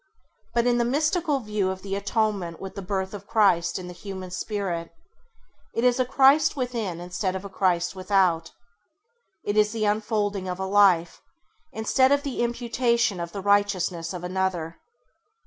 [0.55, 3.93] But in the mystical view of the Atonement with the birth of Christ in the
[3.93, 4.91] human Spirit,
[5.75, 8.51] it is a Christ within instead of a Christ without.
[9.43, 11.21] It is the unfolding of a life,
[11.71, 14.79] instead of the imputation of the righteousness of another.